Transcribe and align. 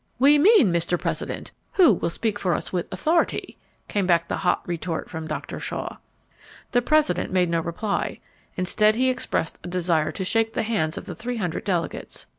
"We 0.17 0.39
mean, 0.39 0.73
Mr. 0.73 0.97
President, 0.99 1.51
who 1.73 1.93
will 1.93 2.09
speak 2.09 2.39
for 2.39 2.55
us 2.55 2.73
with 2.73 2.91
authority?" 2.91 3.59
came 3.87 4.07
back 4.07 4.27
the 4.27 4.37
hot 4.37 4.63
retort 4.65 5.11
from 5.11 5.27
Dr. 5.27 5.59
Shaw. 5.59 5.97
The 6.71 6.81
President 6.81 7.31
made 7.31 7.51
no 7.51 7.59
reply. 7.59 8.19
Instead 8.57 8.95
he 8.95 9.11
expressed 9.11 9.59
a 9.63 9.67
desire 9.67 10.11
to 10.13 10.25
shake 10.25 10.53
the 10.53 10.63
hands 10.63 10.97
of 10.97 11.05
the 11.05 11.13
three 11.13 11.37
hundred 11.37 11.65
delegates. 11.65 12.25